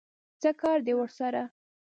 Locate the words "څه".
0.41-0.49